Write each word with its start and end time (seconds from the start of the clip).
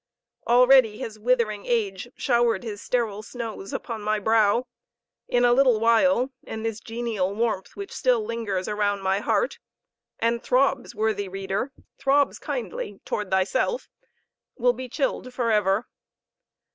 Already 0.47 0.97
has 1.01 1.19
withering 1.19 1.67
age 1.67 2.07
showered 2.17 2.63
his 2.63 2.81
sterile 2.81 3.21
snows 3.21 3.71
upon 3.71 4.01
my 4.01 4.17
brow; 4.17 4.65
in 5.27 5.45
a 5.45 5.53
little 5.53 5.79
while, 5.79 6.31
and 6.43 6.65
this 6.65 6.79
genial 6.79 7.35
warmth 7.35 7.75
which 7.75 7.91
still 7.93 8.25
lingers 8.25 8.67
around 8.67 9.01
my 9.03 9.19
heart, 9.19 9.59
and 10.17 10.41
throbs, 10.41 10.95
worthy 10.95 11.27
reader, 11.27 11.71
throbs 11.99 12.39
kindly 12.39 12.99
toward 13.05 13.29
thyself, 13.29 13.89
will 14.57 14.73
be 14.73 14.89
chilled 14.89 15.31
for 15.35 15.51
ever. 15.51 15.85